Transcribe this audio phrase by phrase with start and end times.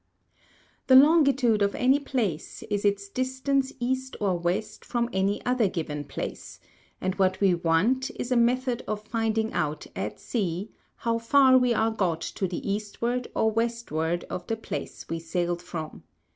[0.87, 6.05] The Longitude of any Place is its Distance East or West from any other given
[6.05, 6.59] Place;
[6.99, 11.71] and what we want is a Method of finding out at Sea, how far we
[11.71, 16.01] are got to the Eastward or Westward of the place we sailed from.